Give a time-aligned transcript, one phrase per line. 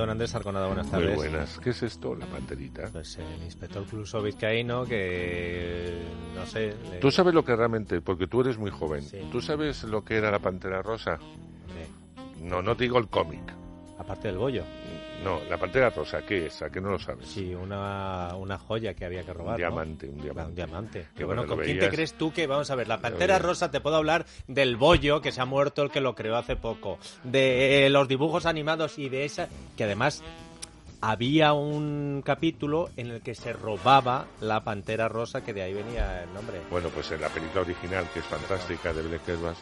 [0.00, 1.16] Don Andrés Arconada, buenas Muy tardes.
[1.16, 1.58] buenas.
[1.60, 2.88] ¿Qué es esto, la panterita?
[2.90, 5.98] Pues el inspector Cluso Vizcaíno, que
[6.34, 6.74] no sé.
[6.90, 9.18] le- Tú sabes lo que realmente, porque tú eres muy joven, Sí.
[9.30, 11.14] ¿tú sabes lo que era la pantera rosa?
[11.76, 13.42] eh, No, no te digo el cómic.
[13.98, 14.64] aparte del bollo.
[15.24, 16.62] No, la pantera rosa, ¿qué es?
[16.62, 17.28] ¿A qué no lo sabes?
[17.28, 19.52] Sí, una, una joya que había que robar.
[19.54, 20.54] un diamante, un Un diamante.
[20.54, 21.06] diamante.
[21.12, 23.38] Que Que bueno, ¿con quién te crees tú que, vamos a ver, la Pantera.
[23.38, 26.56] Rosa te puedo hablar del bollo, que se ha muerto el que lo creó hace
[26.56, 30.22] poco, de los dibujos animados y de esa, que además
[31.02, 36.22] había un capítulo en el que se robaba la Pantera Rosa, que de ahí venía
[36.24, 36.60] el nombre.
[36.70, 39.58] Bueno, pues en la película original, que es fantástica, de Black Canvas,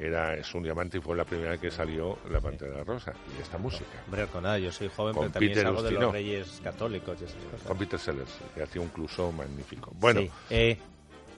[0.00, 3.12] era, es un diamante y fue la primera que salió la pantera rosa.
[3.36, 3.84] Y esta música.
[4.06, 7.18] Hombre, con nada, yo soy joven, Con pero también Peter salgo de los reyes católicos
[7.20, 7.66] y esas cosas.
[7.66, 9.92] Con Peter Sellers, que hacía un cluso magnífico.
[9.96, 10.78] Bueno, Sí, eh,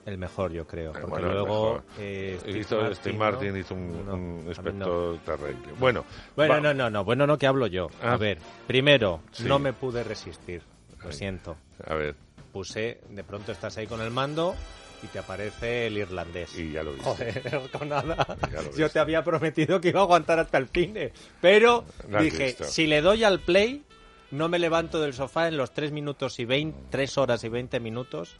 [0.07, 0.91] el mejor, yo creo.
[0.91, 1.83] Eh, Porque bueno, luego.
[1.99, 3.19] eh, Steve hizo, Martin, Steve ¿no?
[3.19, 5.15] Martin hizo un, No, un mí no.
[5.25, 5.73] terrible.
[5.79, 6.05] Bueno,
[6.37, 7.05] Bueno, no, no, no.
[7.05, 7.89] Bueno, no, que hablo yo.
[8.01, 8.13] Ah.
[8.13, 9.45] A ver, primero, Sí.
[9.45, 10.63] no me pude resistir.
[11.03, 11.57] Lo siento.
[11.85, 12.15] a ver,
[12.53, 14.55] Puse, de pronto estás ahí con el mando
[15.03, 16.57] y te aparece el irlandés.
[16.59, 17.05] y ya lo viste.
[17.09, 18.37] Joder, con nada.
[18.77, 20.97] Yo te había prometido que iba a aguantar hasta el fin.
[20.97, 21.13] eh.
[21.41, 21.85] Pero
[22.21, 22.65] dije, visto.
[22.65, 23.83] si le doy al play,
[24.31, 27.81] no me levanto del sofá en los 3 minutos y 20, 3 horas y 20
[27.81, 28.37] minutos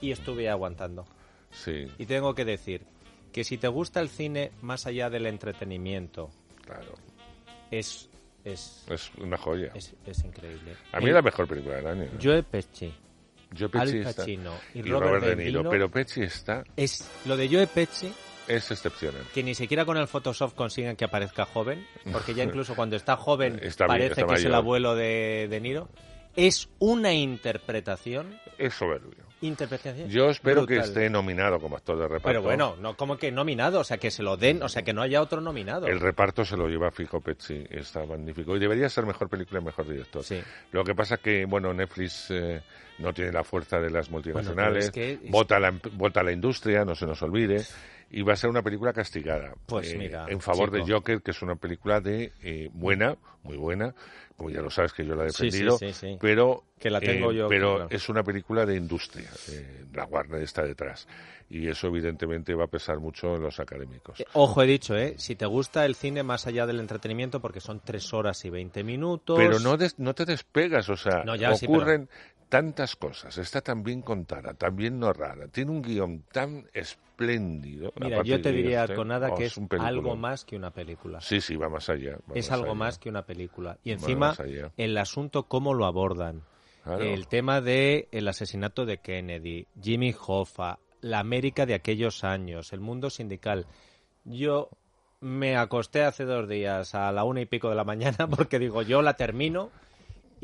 [0.00, 1.06] y estuve aguantando.
[1.50, 2.82] Sí, Y tengo que decir
[3.32, 6.30] que si te gusta el cine más allá del entretenimiento,
[6.64, 6.94] claro.
[7.70, 8.08] es
[8.44, 9.70] es, Es una joya.
[9.74, 10.76] es, es increíble.
[10.92, 12.04] A mí El es la mejor película del año.
[12.12, 12.18] ¿no?
[12.22, 12.92] Joe Pesci,
[13.58, 17.48] Joe Pesci Al Pacino y, y Robert, De Niro, Pero Pesci está, es lo de
[17.48, 18.12] Joe Pesci
[18.46, 19.22] es excepcional.
[19.32, 23.16] que ni siquiera con el Photoshop consiguen que aparezca joven, porque ya incluso cuando está
[23.16, 25.88] joven Está bien, parece está que es el abuelo de De Niro.
[26.36, 29.24] Es una interpretación, Es soberbio.
[29.40, 30.08] Interpretación.
[30.08, 30.88] Yo espero que brutal.
[30.90, 32.28] esté nominado como actor de reparto.
[32.28, 34.92] Pero bueno, no como que nominado, o sea, que se lo den, o sea, que
[34.92, 35.86] no haya otro nominado.
[35.86, 38.56] El reparto se lo lleva fijo Pesci, está magnífico.
[38.56, 40.22] Y debería ser mejor película y mejor director.
[40.24, 40.40] Sí.
[40.72, 42.62] Lo que pasa que, bueno, Netflix eh,
[42.98, 46.32] no tiene la fuerza de las multinacionales, pero es que es- vota, la, vota la
[46.32, 47.62] industria, no se nos olvide,
[48.16, 49.48] y va a ser una película castigada.
[49.48, 50.84] eh, Pues mira, En favor chico.
[50.86, 53.94] de Joker, que es una película de eh, buena, muy buena,
[54.36, 56.16] como ya lo sabes que yo la he Sí, sí, defendido, sí, sí.
[56.20, 57.90] pero, Que la tengo eh, yo, pero claro.
[57.90, 61.06] es una película de industria, eh, la Warner está detrás,
[61.50, 64.20] y eso evidentemente va a pesar mucho en los académicos.
[64.20, 65.14] Eh, Ojo, he dicho, ¿eh?
[65.18, 68.82] Si te gusta el cine más allá del entretenimiento, porque son 3 horas y 20
[68.84, 69.36] minutos.
[69.38, 72.08] Pero no, des- no te despegas, o sea, No, ya sí, ocurren
[72.54, 77.92] tantas cosas, está tan bien contada, tan bien narrada, tiene un guion tan espléndido.
[78.00, 81.20] Mira, yo te diría este, con nada oh, que es algo más que una película.
[81.20, 82.12] Sí, sí, va más allá.
[82.12, 82.74] va es más algo allá.
[82.74, 83.78] más que una película.
[83.82, 84.36] Y encima,
[84.76, 86.44] el asunto, cómo lo abordan.
[86.84, 87.02] Claro.
[87.02, 92.78] El tema de el asesinato de Kennedy, Jimmy Hoffa, la América de aquellos años, el
[92.78, 93.66] mundo sindical.
[94.22, 94.68] Yo
[95.18, 98.82] me acosté hace dos días a la una y pico de la mañana porque digo,
[98.82, 99.72] yo la termino.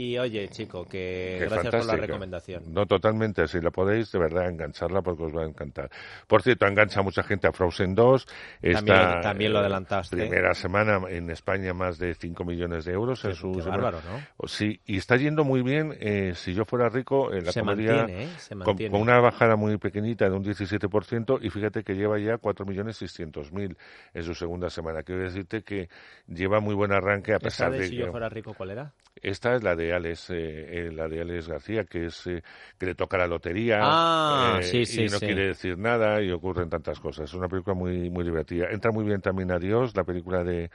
[0.00, 2.72] Y oye, chico, que Qué gracias por la recomendación.
[2.72, 3.46] No, totalmente.
[3.46, 5.90] Si la podéis, de verdad, engancharla porque os va a encantar.
[6.26, 8.26] Por cierto, engancha a mucha gente a Frozen 2.
[8.72, 10.16] También lo- también lo eh, adelantaste.
[10.16, 13.22] Primera semana en España más de 5 millones de euros.
[13.26, 13.82] en Qué- su qué semana.
[13.82, 14.20] bárbaro, ¿no?
[14.38, 15.94] O- Sí, y está yendo muy bien.
[16.00, 18.28] eh, si yo fuera rico, en la Se comedia, mantiene, ¿eh?
[18.38, 18.92] Se con, mantiene.
[18.92, 23.76] con una bajada muy pequeñita de un 17%, y fíjate que lleva ya 4.600.000
[24.14, 25.02] en su segunda semana.
[25.02, 25.90] Quiero decirte que
[26.26, 28.04] lleva muy buen arranque a ¿Esa pesar de de si que...
[28.06, 28.92] yo fuera rico cuál era?
[29.22, 32.42] Esta es la de Alex, eh, eh, la de Alex García, que es eh,
[32.78, 35.26] que le toca la lotería Ah, eh, sí, sí, y no sí.
[35.26, 37.28] quiere decir nada y ocurren tantas cosas.
[37.30, 38.68] Es una película muy muy divertida.
[38.70, 40.70] Entra muy bien también Adiós, la película de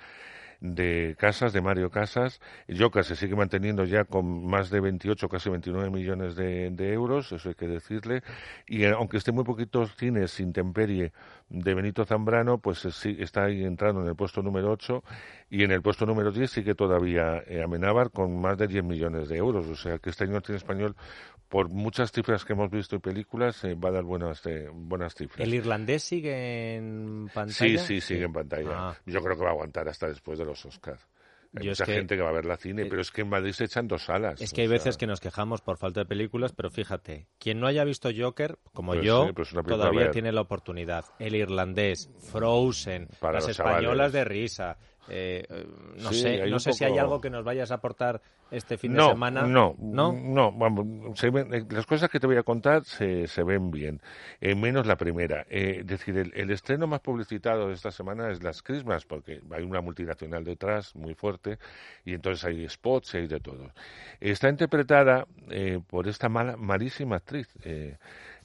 [0.59, 2.41] de Casas, de Mario Casas.
[2.77, 7.31] Joker se sigue manteniendo ya con más de 28, casi 29 millones de, de euros,
[7.31, 8.23] eso hay que decirle.
[8.67, 11.11] Y eh, aunque esté muy poquitos cines intemperie
[11.49, 15.03] de Benito Zambrano, pues eh, sí, está ahí entrando en el puesto número 8
[15.49, 19.29] y en el puesto número 10 sigue todavía eh, Amenábar con más de 10 millones
[19.29, 19.67] de euros.
[19.67, 20.95] O sea que este año el cine español,
[21.49, 25.13] por muchas cifras que hemos visto y películas, eh, va a dar buenas, eh, buenas
[25.15, 25.39] cifras.
[25.47, 27.77] ¿El irlandés sigue en Sí, pantalla?
[27.79, 28.71] sí, sigue en pantalla.
[28.89, 28.97] Ah.
[29.05, 31.05] Yo creo que va a aguantar hasta después de los Oscars.
[31.57, 33.11] Hay Yo es mucha que- gente que va a ver la cine, eh, pero es
[33.11, 34.41] que en Madrid se echan dos salas.
[34.41, 37.61] Es que hay sea, veces que nos quejamos por falta de películas, pero fíjate, quien
[37.61, 41.05] no haya visto Joker, como Pues yo, sí, pues todavía tiene la oportunidad.
[41.17, 44.11] El irlandés, Frozen, Para las españolas chavales.
[44.11, 44.77] de risa,
[45.07, 45.67] Eh, eh,
[45.97, 48.21] no sé, no sé si hay algo que nos vayas a aportar
[48.51, 49.43] este fin de semana.
[49.43, 50.51] No, no, no.
[50.51, 50.85] Vamos,
[51.69, 54.01] las cosas que te voy a contar se, se ven bien,
[54.41, 55.45] menos la primera.
[55.49, 59.63] es decir, el, el, estreno más publicitado de esta semana es Las Christmas, porque hay
[59.63, 61.57] una multinacional detrás muy fuerte
[62.03, 63.71] y entonces hay spots y hay de todo.
[64.19, 65.27] Está interpretada
[65.87, 67.47] por esta mala, malísima actriz.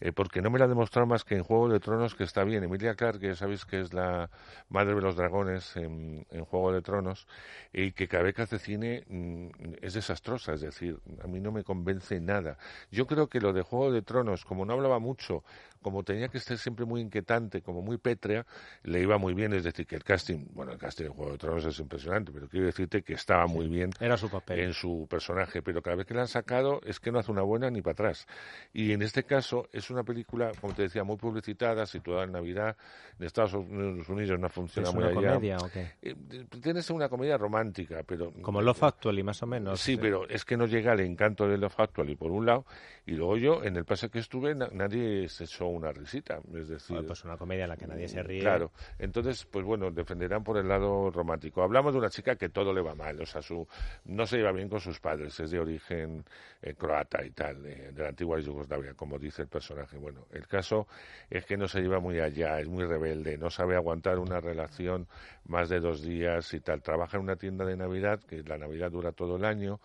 [0.00, 2.42] Eh, porque no me la ha demostrado más que en Juego de Tronos, que está
[2.44, 2.64] bien.
[2.64, 4.30] Emilia Clarke, que sabéis que es la
[4.70, 7.26] madre de los dragones en, Juego de Tronos,
[7.72, 11.52] y que cada vez que hace cine mm, es desastrosa, es decir, a mí no
[11.52, 12.56] me convence nada.
[12.90, 15.44] Yo creo que lo de Juego de Tronos, como no hablaba mucho,
[15.82, 18.46] como tenía que ser siempre muy inquietante, como muy pétrea,
[18.84, 19.52] le iba muy bien.
[19.52, 22.48] Es decir, que el casting, bueno, el casting en Juego de Tronos es impresionante, pero
[22.48, 24.60] quiero decirte que estaba muy bien Era su papel.
[24.60, 25.62] en su personaje.
[25.62, 27.92] Pero cada vez que la han sacado es que no hace una buena ni para
[27.92, 28.26] atrás.
[28.72, 32.76] Y en este caso es una película, como te decía, muy publicitada, situada en Navidad.
[33.18, 35.34] En Estados Unidos no funciona muy una allá.
[35.34, 35.92] comedia o qué?
[36.02, 36.14] Eh,
[36.62, 38.32] tiene una comedia romántica, pero...
[38.42, 39.80] Como Love Actually, más o menos.
[39.80, 42.64] Sí, pero es que no llega al encanto de Love Actually, por un lado,
[43.06, 46.40] y luego yo, en el pase que estuve, nadie se echó una risita.
[46.54, 48.40] Es decir, pues una comedia en la que nadie se ríe.
[48.40, 48.72] Claro.
[48.98, 51.62] Entonces, pues bueno, defenderán por el lado romántico.
[51.62, 53.66] Hablamos de una chica que todo le va mal, o sea, su,
[54.04, 56.24] no se lleva bien con sus padres, es de origen
[56.62, 59.98] eh, croata y tal, de la antigua Yugoslavia, como dice el personaje.
[59.98, 60.86] Bueno, el caso
[61.28, 65.06] es que no se lleva muy allá, es muy rebelde, no sabe aguantar una relación
[65.44, 66.82] más de dos días y tal.
[66.82, 69.80] Trabaja en una tienda de Navidad, que la Navidad dura todo el año,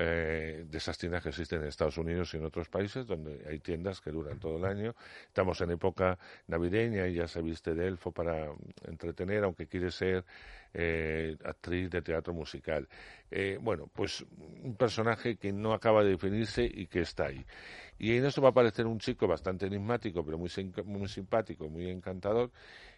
[0.00, 3.58] eh, de esas tiendas que existen en Estados Unidos y en otros países, donde hay
[3.58, 4.94] tiendas que duran todo el año.
[5.26, 6.16] Estamos en época
[6.46, 8.52] navideña y ya se viste de elfo para
[8.84, 10.24] entretener, aunque quiere ser
[10.74, 12.88] eh, actriz de teatro musical.
[13.30, 14.24] Eh, bueno, pues
[14.62, 17.44] un personaje que no acaba de definirse y que está ahí.
[17.98, 20.50] Y en eso va a aparecer un chico bastante enigmático, pero muy,
[20.84, 22.52] muy simpático, muy encantador,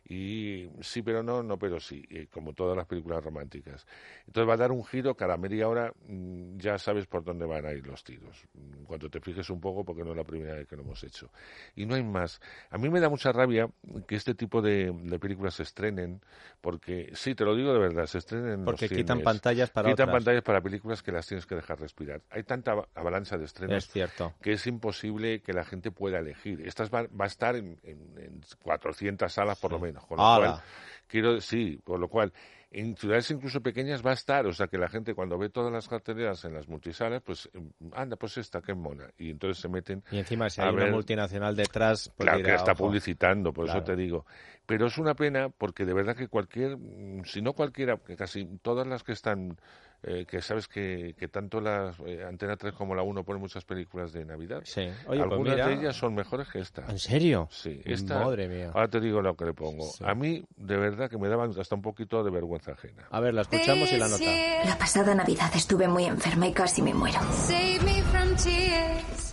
[0.04, 3.86] y sí pero no, no pero sí, como todas las películas románticas.
[4.26, 7.64] Entonces va a dar un giro, cada media hora mm, ya sabes por dónde van
[7.64, 8.46] a ir los tiros,
[8.86, 11.30] cuando te fijes un poco, porque no es la primera vez que lo hemos hecho.
[11.76, 12.40] Y no hay más.
[12.70, 13.70] A mí me da mucha rabia
[14.06, 16.20] que este tipo de, películas se estrenen,
[16.60, 20.10] porque sí, te lo digo de verdad, se estrenen Porque los quitan pantallas para Quitan
[20.10, 22.22] pantallas para películas que las tienes que dejar respirar.
[22.30, 24.34] Hay tanta avalancha de estrenos cierto.
[24.40, 26.60] que es imposible que la gente pueda elegir.
[26.66, 30.62] Esta va, va a estar en, en, 400 salas por lo menos con lo cual,
[31.06, 32.32] quiero, sí, por lo cual,
[32.70, 35.72] en ciudades incluso pequeñas va a estar, o sea que la gente cuando ve todas
[35.72, 37.50] las carteleras en las multisalas, pues
[37.92, 39.10] anda, pues esta, qué mona.
[39.18, 40.04] Y entonces se meten.
[40.10, 43.96] Y encima, si hay una multinacional detrás, pues claro que está publicitando, por eso te
[43.96, 44.24] digo.
[44.66, 46.78] Pero es una pena porque de verdad que cualquier,
[47.24, 49.58] si no cualquiera, que casi todas las que están
[50.02, 53.64] eh, que sabes que, que tanto la eh, Antena 3 como la 1 ponen muchas
[53.64, 54.62] películas de Navidad.
[54.64, 54.88] Sí.
[55.06, 56.86] Pues Algunas de ellas son mejores que esta.
[56.88, 57.48] ¿En serio?
[57.50, 57.80] Sí.
[57.84, 58.70] Esta, Madre mía.
[58.72, 59.90] Ahora te digo lo que le pongo.
[60.02, 63.06] A mí, de verdad, que me daban hasta un poquito de vergüenza ajena.
[63.10, 64.24] A ver, la escuchamos y la nota.
[64.64, 67.20] La pasada Navidad estuve muy enferma y casi me muero.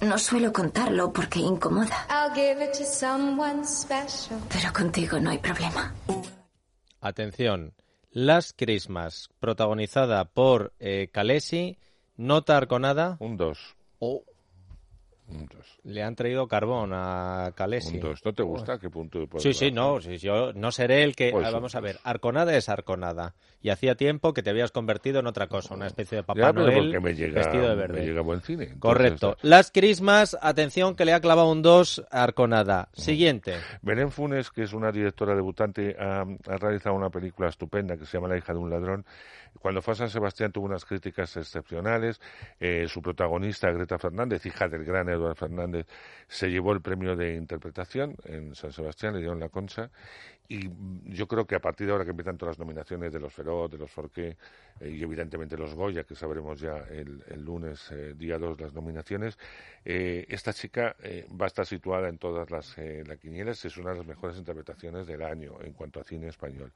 [0.02, 2.06] No suelo contarlo porque incomoda.
[4.50, 5.94] Pero contigo no hay problema.
[7.00, 7.74] Atención.
[8.20, 11.78] Last Christmas, protagonizada por eh, Kalesi,
[12.16, 13.16] nota arconada.
[13.20, 13.60] Un 2.
[14.00, 14.24] Oh.
[15.84, 18.00] Le han traído carbón a Calesi.
[18.24, 18.80] ¿No te gusta?
[18.80, 20.00] ¿Qué punto Sí, sí, no.
[20.00, 21.32] yo no seré el que.
[21.32, 22.00] Pues vamos a ver.
[22.04, 23.36] Arconada es Arconada.
[23.62, 27.00] Y hacía tiempo que te habías convertido en otra cosa, una especie de Papá Noel
[27.02, 28.00] vestido de verde.
[28.00, 28.76] Me llega buen cine.
[28.80, 29.36] Correcto.
[29.42, 32.90] Las Christmas, atención que le ha clavado un 2 a Arconada.
[32.94, 33.56] Siguiente.
[33.82, 38.18] Belén Funes, que es una directora debutante, ha, ha realizado una película estupenda que se
[38.18, 39.06] llama La hija de un ladrón
[39.60, 42.22] cuando fue a San Sebastián tuvo unas críticas excepcionales.
[42.60, 45.86] Eh, su protagonista, Greta Fernández, hija del gran Eduardo Fernández,
[46.28, 49.92] se llevó el premio de interpretación en San Sebastián, le dieron la concha.
[50.50, 50.70] Y
[51.04, 53.70] yo creo que a partir de ahora que empiezan todas las nominaciones de los Feroz,
[53.70, 54.38] de los Forqué
[54.80, 59.38] eh, y evidentemente los Goya, que sabremos ya el, lunes, eh, día 2, las nominaciones,
[59.84, 60.96] esta chica
[61.40, 63.64] va a estar situada en todas las la quinielas.
[63.66, 66.72] Es una de las mejores interpretaciones del año en cuanto a cine español.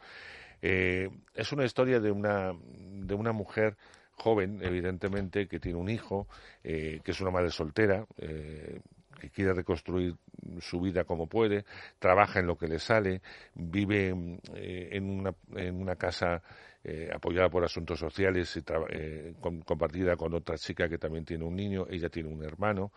[0.62, 3.78] Eh, es una historia de una, de una mujer
[4.16, 6.28] joven, evidentemente, que tiene un hijo,
[6.64, 8.80] eh, que es una madre soltera, eh,
[9.20, 10.16] que quiere reconstruir
[10.60, 11.66] su vida como puede,
[12.00, 13.22] trabaja en lo que le sale,
[13.54, 16.42] vive en, una, en una casa
[16.84, 21.56] eh, apoyada por asuntos sociales y eh, compartida con otra chica que también tiene un
[21.56, 22.92] niño, ella tiene un hermano.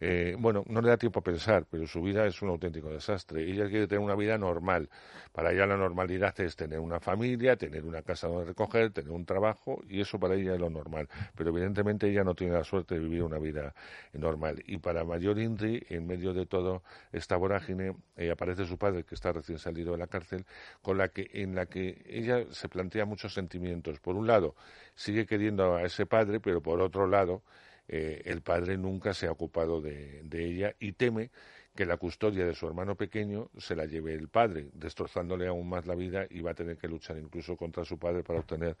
[0.00, 3.42] Eh, bueno, no le da tiempo a pensar, pero su vida es un auténtico desastre.
[3.50, 4.90] Ella quiere tener una vida normal.
[5.32, 9.24] Para ella la normalidad es tener una familia, tener una casa donde recoger, tener un
[9.24, 11.08] trabajo, y eso para ella es lo normal.
[11.34, 13.74] Pero evidentemente ella no tiene la suerte de vivir una vida
[14.12, 14.62] normal.
[14.66, 17.94] Y para mayor Indri, en medio de todo esta vorágine,
[18.30, 20.44] aparece su padre, que está recién salido de la cárcel,
[20.82, 24.00] con la que, en la que ella se plantea mucho muchos sentimientos.
[24.00, 24.56] Por un lado,
[24.96, 27.42] sigue queriendo a ese padre, pero por otro lado,
[27.86, 31.30] eh, el padre nunca se ha ocupado de, de ella y teme
[31.74, 35.86] que la custodia de su hermano pequeño se la lleve el padre, destrozándole aún más
[35.86, 38.76] la vida y va a tener que luchar incluso contra su padre para obtener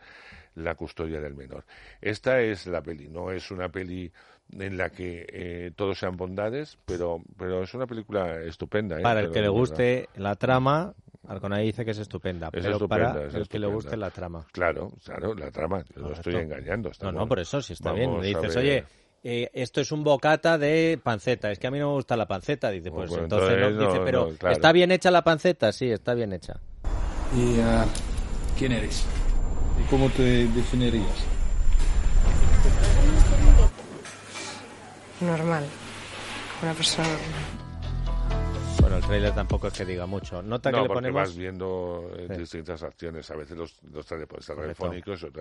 [0.56, 1.64] la custodia del menor.
[2.00, 4.12] Esta es la peli, no es una peli
[4.50, 8.98] en la que eh, todos sean bondades, pero, pero es una película estupenda.
[8.98, 9.02] ¿eh?
[9.02, 10.94] Para el que le guste la trama,
[11.28, 14.10] Arconay dice que es estupenda, Es pero estupenda, para es el que le guste la
[14.10, 14.44] trama.
[14.52, 15.78] Claro, claro, la trama.
[15.94, 16.30] Yo no Correcto.
[16.30, 16.90] estoy engañando.
[16.90, 17.28] está No, no, bueno.
[17.28, 18.34] por eso sí está Vamos bien.
[18.34, 18.84] Le dices, oye,
[19.22, 21.52] eh, esto es un bocata de panceta.
[21.52, 22.70] Es que a mí no me gusta la panceta.
[22.70, 24.52] Dice, pues Bueno, entonces, entonces no, dice, no, pero no, claro.
[24.54, 25.70] ¿está bien hecha la panceta?
[25.72, 26.54] Sí, está bien hecha.
[27.36, 27.86] ¿Y ah,
[28.58, 29.06] quién eres?
[29.80, 31.24] ¿Y cómo te definirías?
[35.20, 35.64] normal.
[36.62, 37.61] Una persona normal.
[38.92, 40.42] Bueno, el tráiler tampoco es que diga mucho.
[40.42, 42.36] Nota No, que le porque ponemos vas viendo eh, Sí.
[42.40, 43.30] distintas acciones.
[43.30, 44.42] A veces los, los trae por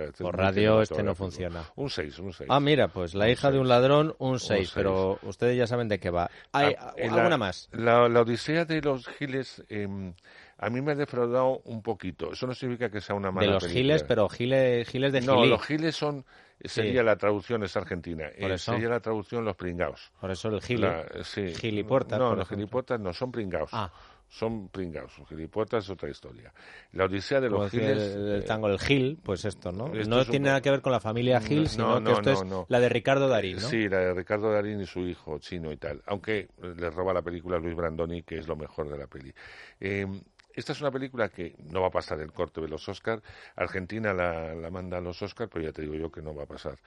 [0.05, 1.62] veces Por radio este no funciona.
[1.75, 2.50] Un 6, un 6.
[2.50, 3.70] Ah, mira, pues la Un hija de un seis.
[3.70, 4.72] ladrón, un 6, seis.
[4.74, 6.31] pero ustedes ya saben de qué va.
[6.53, 7.67] ¿Hay Ah, alguna la- más?
[7.74, 10.13] La, la Odisea de los Giles em,
[10.62, 12.32] a mí me ha defraudado un poquito.
[12.32, 13.82] Eso no significa que sea una mala De los película.
[13.82, 15.50] giles, pero giles, giles de No, gilí.
[15.50, 16.24] los Giles son...
[16.63, 17.06] Sería Sí.
[17.06, 18.25] la traducción, es argentina.
[18.39, 18.72] Por Eh, eso.
[18.74, 20.12] sería la traducción los pringaos.
[20.22, 20.88] Por eso el gile.
[20.88, 21.41] La- sí.
[21.41, 22.46] No, los ejemplo.
[22.46, 23.70] gilipuertas no, son pringaos.
[23.74, 23.91] Ah.
[24.27, 25.18] Son pringaos.
[25.20, 26.53] Los gilipuertas es otra historia.
[26.94, 28.15] La Odisea de los decía Giles...
[28.15, 29.88] el, el eh, tango, el Gil, pues esto, ¿no?
[29.94, 32.32] esto no es tiene nada que ver con la familia Gil, No, sino no, que
[32.32, 33.62] esto no, es la de Ricardo Darín, ¿no?
[33.68, 36.01] Sí, la de Ricardo Darín y su hijo chino y tal.
[36.06, 39.34] Aunque le roba la película Luis Brandoni, que es lo mejor de la peli.
[39.82, 40.08] Eh,
[40.55, 43.22] esta es una película que no va a pasar el corte de los Oscar.
[43.55, 46.43] Argentina la, la manda a los Oscar, pero ya te digo yo que no va
[46.43, 46.77] a pasar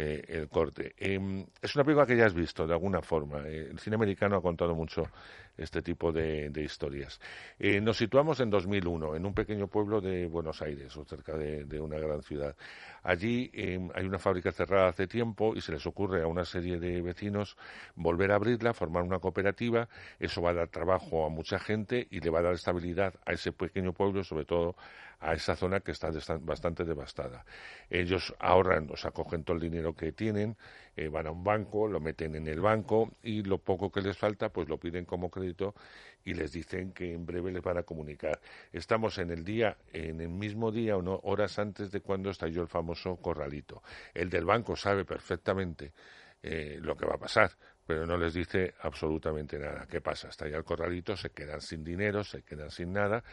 [0.00, 0.94] eh, el corte.
[0.96, 3.42] Eh, es una película que ya has visto de alguna forma.
[3.48, 5.02] Eh, el cine americano ha contado mucho
[5.58, 7.20] este tipo de, de historias.
[7.58, 11.80] Eh, nos situamos en 2001, en un pequeño pueblo de Buenos Aires, o cerca de,
[11.80, 12.54] una gran ciudad.
[13.02, 16.78] Allí eh, hay una fábrica cerrada hace tiempo y se les ocurre a una serie
[16.78, 17.56] de vecinos
[17.96, 19.88] volver a abrirla, formar una cooperativa.
[20.18, 23.32] Eso va a dar trabajo a mucha gente y le va a dar estabilidad a
[23.32, 24.76] ese pequeño pueblo, sobre todo
[25.20, 26.10] a esa zona que está
[26.40, 27.44] bastante devastada.
[27.90, 30.56] Ellos ahorran, o sea, cogen todo el dinero que tienen,
[30.96, 34.16] eh, van a un banco, lo meten en el banco y lo poco que les
[34.16, 35.74] falta, pues lo piden como crédito
[36.24, 38.40] y les dicen que en breve les van a comunicar.
[38.72, 42.62] Estamos en el día, en el mismo día o no, horas antes de cuando estalló
[42.62, 43.82] el famoso corralito.
[44.14, 45.92] El del banco sabe perfectamente
[46.42, 47.50] eh, lo que va a pasar,
[47.88, 49.86] pero no les dice absolutamente nada.
[49.90, 50.28] ¿Qué pasa?
[50.28, 53.24] Estalla el corralito, se quedan sin dinero, se quedan sin nada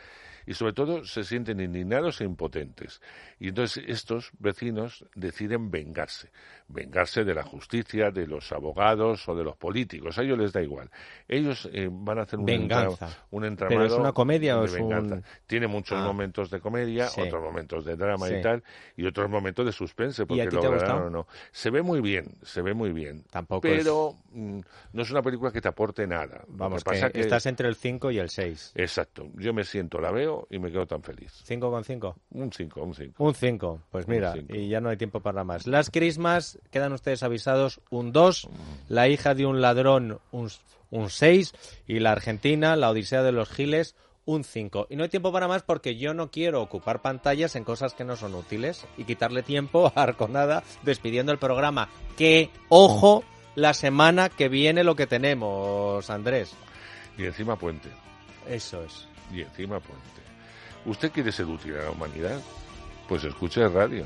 [0.48, 3.02] y sobre todo se sienten indignados e impotentes.
[3.38, 6.30] Y entonces estos vecinos deciden vengarse,
[6.70, 10.18] vengarse de la justicia, de los abogados o de los políticos.
[10.18, 10.90] A ellos les da igual.
[11.28, 13.08] Ellos eh, van a hacer un, Venganza.
[13.08, 13.82] entra- un entramado.
[13.82, 15.22] ¿Pero es una comedia o es un-.
[15.48, 16.06] Tiene muchos Ah.
[16.06, 17.20] momentos de comedia, Sí.
[17.20, 18.36] otros momentos de drama Sí.
[18.36, 18.64] y tal,
[18.96, 21.28] y otros momentos de suspense, porque lo o no.
[21.52, 23.24] Se ve muy bien, se ve muy bien.
[23.30, 24.14] Tampoco pero
[24.94, 26.44] no es una película que te aporte nada.
[26.48, 28.72] Vamos, que pasa que- estás entre el 5 y el 6.
[28.76, 29.28] Exacto.
[29.36, 31.44] Yo me siento, la veo y me quedo tan feliz.
[31.48, 32.16] ¿5 con 5?
[32.32, 33.24] Un 5, un 5.
[33.24, 34.56] Un 5, pues mira, cinco.
[34.56, 35.68] y ya no hay tiempo para más.
[35.68, 38.48] Las Crismas, quedan ustedes avisados, un 2,
[38.90, 41.54] La hija de un ladrón, un 6,
[41.88, 43.96] y la Argentina, La Odisea de los Giles,
[44.28, 44.88] un 5.
[44.90, 48.04] Y no hay tiempo para más porque yo no quiero ocupar pantallas en cosas que
[48.04, 51.90] no son útiles y quitarle tiempo a Arconada despidiendo el programa.
[52.18, 53.24] Que, ojo,
[53.56, 56.54] la semana que viene lo que tenemos, Andrés.
[57.18, 57.90] Y encima puente.
[58.48, 59.08] Eso es.
[59.32, 60.04] Y encima puente.
[60.86, 62.40] ¿Usted quiere ser útil a la humanidad?
[63.08, 64.06] Pues escuche radio.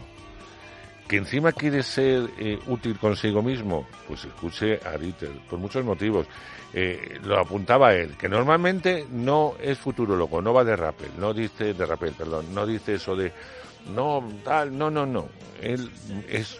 [1.07, 3.87] ¿Que encima quiere ser eh, útil consigo mismo?
[4.07, 6.27] Pues escuche a Dieter, por muchos motivos.
[6.71, 11.73] Eh, lo apuntaba él, que normalmente no es futurólogo, no va de rappel, no dice
[11.73, 13.33] de rappel, perdón, no dice eso de
[13.87, 15.29] no, tal, no, no, no.
[15.61, 15.89] Él
[16.29, 16.59] es,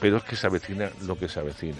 [0.00, 1.78] pero es que se avecina lo que se avecina.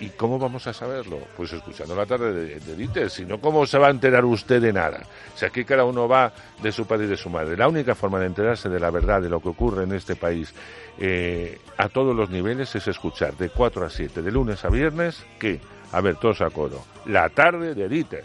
[0.00, 1.18] ¿Y cómo vamos a saberlo?
[1.36, 4.60] Pues escuchando la tarde de, de Dieter, si no, ¿cómo se va a enterar usted
[4.60, 5.02] de nada?
[5.36, 6.32] Si aquí cada uno va
[6.62, 7.56] de su padre y de su madre.
[7.56, 10.52] La única forma de enterarse de la verdad, de lo que ocurre en este país,
[10.98, 15.24] eh, a todos los niveles, es escuchar de 4 a 7, de lunes a viernes,
[15.38, 15.60] que,
[15.92, 18.24] a ver, todos a coro, la tarde de Dieter.